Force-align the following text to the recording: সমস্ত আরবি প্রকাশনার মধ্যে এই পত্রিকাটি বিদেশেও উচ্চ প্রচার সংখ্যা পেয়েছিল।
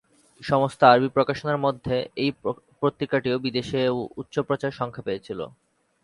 সমস্ত 0.41 0.79
আরবি 0.83 1.09
প্রকাশনার 1.17 1.63
মধ্যে 1.65 1.95
এই 2.23 2.31
পত্রিকাটি 2.81 3.29
বিদেশেও 3.45 3.95
উচ্চ 4.21 4.35
প্রচার 4.47 4.71
সংখ্যা 4.79 5.05
পেয়েছিল। 5.07 5.39